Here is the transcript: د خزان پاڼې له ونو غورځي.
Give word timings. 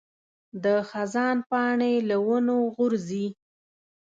د 0.63 0.65
خزان 0.89 1.37
پاڼې 1.49 1.93
له 2.09 2.17
ونو 2.27 2.57
غورځي. 2.75 3.27